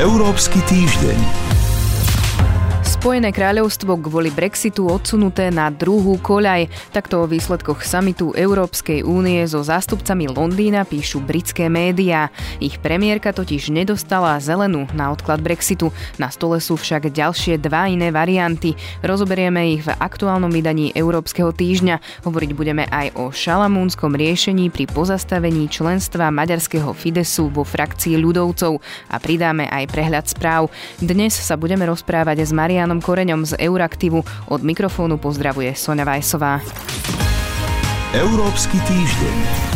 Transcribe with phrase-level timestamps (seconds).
[0.00, 1.49] Európsky týždeň.
[3.00, 6.68] Spojené kráľovstvo kvôli Brexitu odsunuté na druhú koľaj.
[6.92, 12.28] Takto o výsledkoch samitu Európskej únie so zástupcami Londýna píšu britské médiá.
[12.60, 15.88] Ich premiérka totiž nedostala zelenú na odklad Brexitu.
[16.20, 18.76] Na stole sú však ďalšie dva iné varianty.
[19.00, 22.28] Rozoberieme ich v aktuálnom vydaní Európskeho týždňa.
[22.28, 28.76] Hovoriť budeme aj o šalamúnskom riešení pri pozastavení členstva maďarského Fidesu vo frakcii ľudovcov
[29.08, 30.68] a pridáme aj prehľad správ.
[31.00, 34.26] Dnes sa budeme rozprávať s Marianom Jánom Koreňom z Euraktivu.
[34.50, 36.58] Od mikrofónu pozdravuje Sonja Vajsová.
[38.18, 39.69] Európsky týždeň.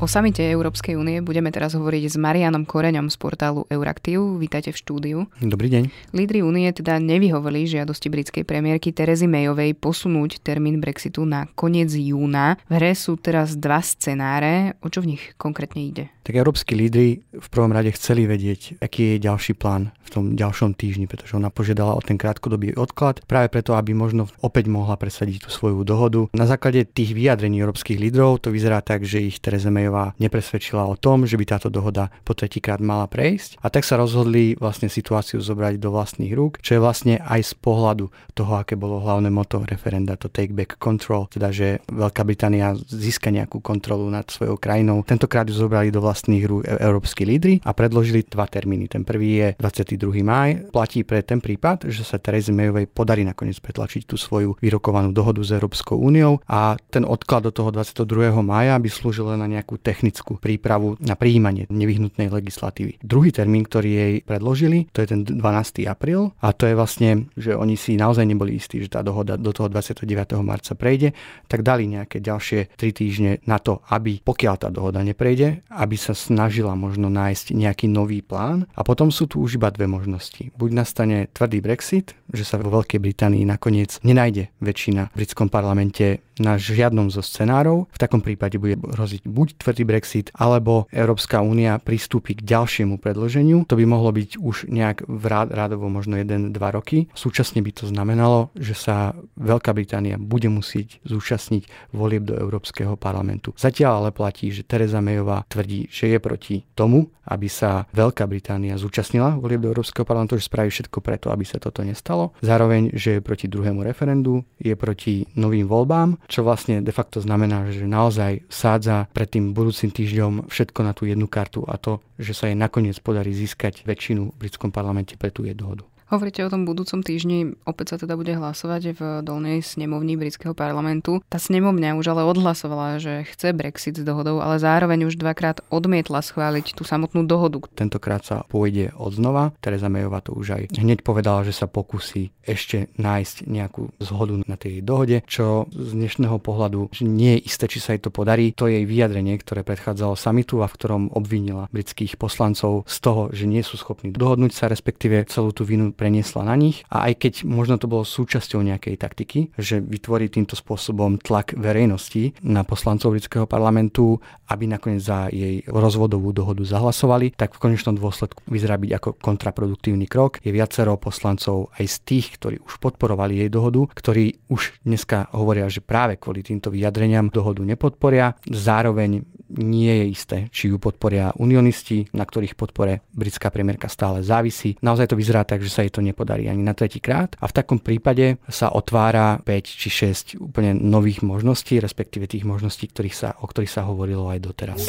[0.00, 4.40] O samite Európskej únie budeme teraz hovoriť s Marianom Koreňom z portálu Euraktiv.
[4.40, 5.18] Vítajte v štúdiu.
[5.44, 6.16] Dobrý deň.
[6.16, 12.56] Lídry únie teda nevyhoveli žiadosti britskej premiérky Terezy Mayovej posunúť termín Brexitu na koniec júna.
[12.72, 14.80] V hre sú teraz dva scenáre.
[14.80, 16.08] O čo v nich konkrétne ide?
[16.24, 20.80] Tak európsky lídry v prvom rade chceli vedieť, aký je ďalší plán v tom ďalšom
[20.80, 25.46] týždni, pretože ona požiadala o ten krátkodobý odklad, práve preto, aby možno opäť mohla presadiť
[25.46, 26.30] tú svoju dohodu.
[26.34, 30.86] Na základe tých vyjadrení európskych lídrov to vyzerá tak, že ich Tereza Mayová Mayová nepresvedčila
[30.86, 33.58] o tom, že by táto dohoda po tretíkrát mala prejsť.
[33.58, 37.52] A tak sa rozhodli vlastne situáciu zobrať do vlastných rúk, čo je vlastne aj z
[37.58, 38.06] pohľadu
[38.38, 43.34] toho, aké bolo hlavné moto referenda, to take back control, teda že Veľká Británia získa
[43.34, 45.02] nejakú kontrolu nad svojou krajinou.
[45.02, 48.86] Tentokrát ju zobrali do vlastných rúk e- európsky lídry a predložili dva termíny.
[48.86, 50.22] Ten prvý je 22.
[50.22, 55.10] maj, platí pre ten prípad, že sa Therese Mayovej podarí nakoniec pretlačiť tú svoju vyrokovanú
[55.10, 58.06] dohodu s Európskou úniou a ten odklad do toho 22.
[58.46, 63.00] maja by slúžil len na nejakú technickú prípravu na prijímanie nevyhnutnej legislatívy.
[63.00, 65.40] Druhý termín, ktorý jej predložili, to je ten 12.
[65.88, 69.50] apríl a to je vlastne, že oni si naozaj neboli istí, že tá dohoda do
[69.50, 70.06] toho 29.
[70.44, 71.16] marca prejde,
[71.48, 76.12] tak dali nejaké ďalšie 3 týždne na to, aby pokiaľ tá dohoda neprejde, aby sa
[76.12, 80.52] snažila možno nájsť nejaký nový plán a potom sú tu už iba dve možnosti.
[80.54, 86.22] Buď nastane tvrdý Brexit, že sa vo Veľkej Británii nakoniec nenájde väčšina v britskom parlamente
[86.40, 87.86] na žiadnom zo scenárov.
[87.92, 93.62] V takom prípade bude hroziť buď tvrdý Brexit, alebo Európska únia pristúpi k ďalšiemu predloženiu.
[93.70, 97.06] To by mohlo byť už nejak v rád, rádovo možno 1-2 roky.
[97.14, 103.54] Súčasne by to znamenalo, že sa Veľká Británia bude musieť zúčastniť volieb do Európskeho parlamentu.
[103.54, 108.74] Zatiaľ ale platí, že Teresa Mayová tvrdí, že je proti tomu, aby sa Veľká Británia
[108.74, 112.34] zúčastnila volieb do Európskeho parlamentu, že spraví všetko preto, aby sa toto nestalo.
[112.42, 117.70] Zároveň, že je proti druhému referendu, je proti novým voľbám, čo vlastne de facto znamená,
[117.70, 122.32] že naozaj sádza pred tým budúcim týždňom všetko na tú jednu kartu a to, že
[122.32, 125.84] sa jej nakoniec podarí získať väčšinu v britskom parlamente pre tú jednu dohodu.
[126.10, 131.22] Hovoríte o tom budúcom týždni, opäť sa teda bude hlasovať v dolnej snemovni britského parlamentu.
[131.30, 136.18] Tá snemovňa už ale odhlasovala, že chce Brexit s dohodou, ale zároveň už dvakrát odmietla
[136.18, 137.62] schváliť tú samotnú dohodu.
[137.78, 139.54] Tentokrát sa pôjde od znova.
[139.62, 144.58] Teresa Mayová to už aj hneď povedala, že sa pokusí ešte nájsť nejakú zhodu na
[144.58, 148.50] tej dohode, čo z dnešného pohľadu nie je isté, či sa jej to podarí.
[148.58, 153.46] To jej vyjadrenie, ktoré predchádzalo samitu a v ktorom obvinila britských poslancov z toho, že
[153.46, 156.80] nie sú schopní dohodnúť sa, respektíve celú tú vinu preniesla na nich.
[156.88, 162.32] A aj keď možno to bolo súčasťou nejakej taktiky, že vytvorí týmto spôsobom tlak verejnosti
[162.40, 164.16] na poslancov britského parlamentu,
[164.48, 170.08] aby nakoniec za jej rozvodovú dohodu zahlasovali, tak v konečnom dôsledku vyzerá byť ako kontraproduktívny
[170.08, 170.40] krok.
[170.40, 175.68] Je viacero poslancov aj z tých, ktorí už podporovali jej dohodu, ktorí už dneska hovoria,
[175.68, 178.38] že práve kvôli týmto vyjadreniam dohodu nepodporia.
[178.48, 184.78] Zároveň nie je isté, či ju podporia unionisti, na ktorých podpore britská premiérka stále závisí.
[184.78, 187.56] Naozaj to vyzerá tak, že sa jej to nepodarí ani na tretí krát a v
[187.58, 193.28] takom prípade sa otvára 5 či 6 úplne nových možností, respektíve tých možností, ktorých sa,
[193.42, 194.80] o ktorých sa hovorilo aj doteraz.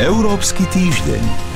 [0.00, 1.49] Európsky týždeň.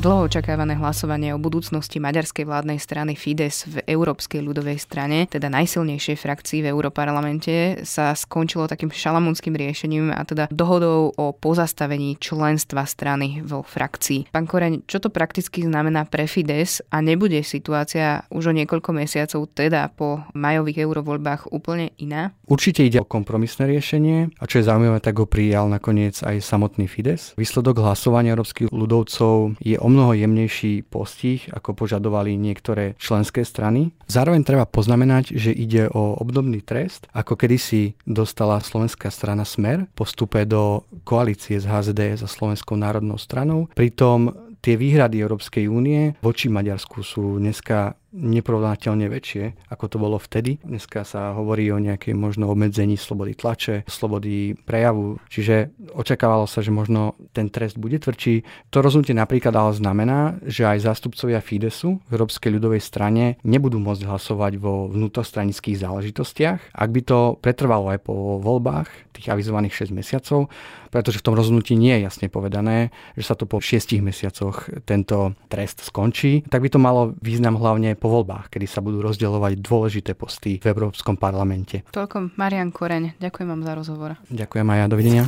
[0.00, 6.16] Dlho očakávané hlasovanie o budúcnosti maďarskej vládnej strany Fides v Európskej ľudovej strane, teda najsilnejšej
[6.16, 13.44] frakcii v Európarlamente, sa skončilo takým šalamúnským riešením a teda dohodou o pozastavení členstva strany
[13.44, 14.32] vo frakcii.
[14.32, 19.52] Pán Koreň, čo to prakticky znamená pre Fides a nebude situácia už o niekoľko mesiacov,
[19.52, 22.32] teda po majových eurovoľbách úplne iná?
[22.48, 26.88] Určite ide o kompromisné riešenie a čo je zaujímavé, tak ho prijal nakoniec aj samotný
[26.88, 27.36] Fides.
[27.36, 33.90] Výsledok hlasovania európskych ľudovcov je o mnoho jemnejší postih, ako požadovali niektoré členské strany.
[34.06, 40.06] Zároveň treba poznamenať, že ide o obdobný trest, ako kedysi dostala slovenská strana Smer po
[40.06, 43.66] vstupe do koalície s HZD za Slovenskou národnou stranou.
[43.74, 50.58] Pritom tie výhrady Európskej únie voči Maďarsku sú dneska neporovnateľne väčšie, ako to bolo vtedy.
[50.66, 56.74] Dneska sa hovorí o nejakej možno obmedzení slobody tlače, slobody prejavu, čiže očakávalo sa, že
[56.74, 58.42] možno ten trest bude tvrdší.
[58.74, 64.06] To rozhodnutie napríklad ale znamená, že aj zástupcovia Fidesu v Európskej ľudovej strane nebudú môcť
[64.06, 66.74] hlasovať vo vnútrostranických záležitostiach.
[66.74, 70.48] Ak by to pretrvalo aj po voľbách, tých avizovaných 6 mesiacov,
[70.88, 75.36] pretože v tom rozhodnutí nie je jasne povedané, že sa to po 6 mesiacoch tento
[75.52, 80.16] trest skončí, tak by to malo význam hlavne po voľbách, kedy sa budú rozdeľovať dôležité
[80.16, 81.84] posty v Európskom parlamente.
[81.92, 83.20] Toľko Marian Koreň.
[83.20, 84.10] Ďakujem vám za rozhovor.
[84.32, 84.86] Ďakujem aj ja.
[84.88, 85.24] Dovidenia.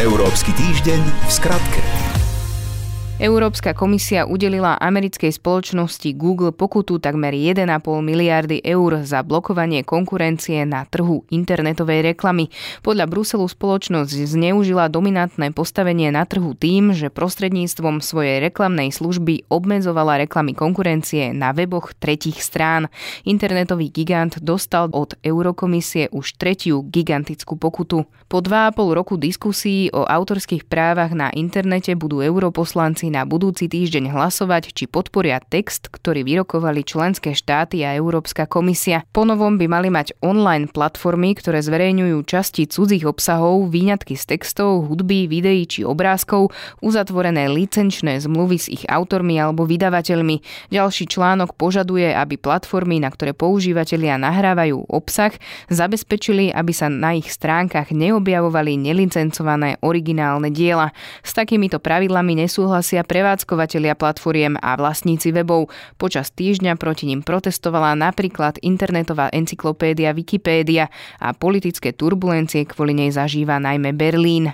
[0.00, 2.09] Európsky týždeň v skratke.
[3.20, 7.68] Európska komisia udelila americkej spoločnosti Google pokutu takmer 1,5
[8.00, 12.48] miliardy eur za blokovanie konkurencie na trhu internetovej reklamy.
[12.80, 20.24] Podľa Bruselu spoločnosť zneužila dominantné postavenie na trhu tým, že prostredníctvom svojej reklamnej služby obmedzovala
[20.24, 22.88] reklamy konkurencie na weboch tretich strán.
[23.28, 28.08] Internetový gigant dostal od Eurokomisie už tretiu gigantickú pokutu.
[28.32, 34.70] Po 2,5 roku diskusí o autorských právach na internete budú europoslanci na budúci týždeň hlasovať,
[34.70, 39.02] či podporia text, ktorý vyrokovali členské štáty a Európska komisia.
[39.10, 45.26] Ponovom by mali mať online platformy, ktoré zverejňujú časti cudzích obsahov, výňatky z textov, hudby,
[45.26, 50.70] videí či obrázkov, uzatvorené licenčné zmluvy s ich autormi alebo vydavateľmi.
[50.70, 55.34] Ďalší článok požaduje, aby platformy, na ktoré používateľia nahrávajú obsah,
[55.66, 60.94] zabezpečili, aby sa na ich stránkach neobjavovali nelicencované originálne diela.
[61.24, 65.72] S takýmito pravidlami nesúhlasia teda prevádzkovateľia platformiem a vlastníci webov.
[65.96, 73.56] Počas týždňa proti nim protestovala napríklad internetová encyklopédia Wikipédia a politické turbulencie kvôli nej zažíva
[73.56, 74.52] najmä Berlín.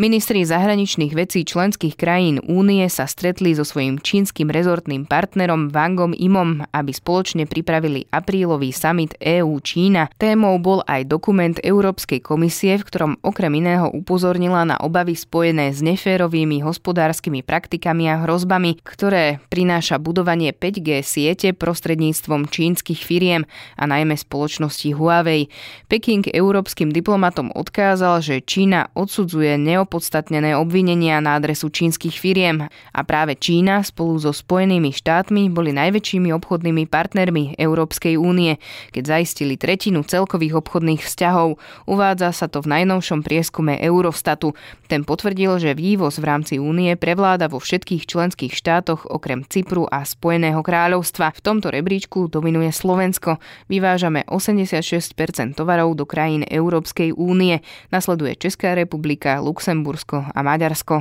[0.00, 6.64] Ministri zahraničných vecí členských krajín únie sa stretli so svojím čínskym rezortným partnerom Wangom Imom,
[6.72, 10.08] aby spoločne pripravili aprílový summit EU-Čína.
[10.16, 15.84] Témou bol aj dokument Európskej komisie, v ktorom okrem iného upozornila na obavy spojené s
[15.84, 23.44] neférovými hospodárskymi praktikami a hrozbami, ktoré prináša budovanie 5G siete prostredníctvom čínskych firiem
[23.76, 25.52] a najmä spoločnosti Huawei.
[25.92, 32.64] Peking európskym diplomatom odkázal, že Čína odsudzuje neo neopodstatnené obvinenia na adresu čínskych firiem
[32.96, 38.56] a práve Čína spolu so Spojenými štátmi boli najväčšími obchodnými partnermi Európskej únie,
[38.96, 41.60] keď zaistili tretinu celkových obchodných vzťahov.
[41.84, 44.56] Uvádza sa to v najnovšom prieskume Eurostatu.
[44.88, 50.08] Ten potvrdil, že vývoz v rámci únie prevláda vo všetkých členských štátoch okrem Cypru a
[50.08, 51.36] Spojeného kráľovstva.
[51.36, 53.36] V tomto rebríčku dominuje Slovensko.
[53.68, 55.12] Vyvážame 86%
[55.52, 57.60] tovarov do krajín Európskej únie.
[57.92, 61.00] Nasleduje Česká republika, Luxemburg, Luxembursko a Maďarsko.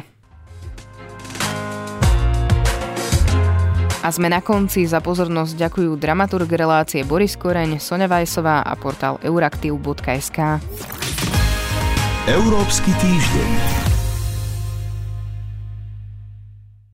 [4.02, 4.88] A sme na konci.
[4.88, 10.40] Za pozornosť ďakujú dramaturg relácie Boris Koreň, Sonja Vajsová a portál euraktiv.sk.
[12.26, 13.81] Európsky týždeň.